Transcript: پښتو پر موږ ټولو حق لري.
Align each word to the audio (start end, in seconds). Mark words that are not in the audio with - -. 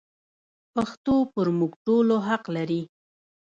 پښتو 0.73 1.15
پر 1.33 1.47
موږ 1.57 1.71
ټولو 1.85 2.15
حق 2.27 2.43
لري. 2.55 2.81